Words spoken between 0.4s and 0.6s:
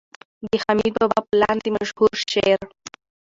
د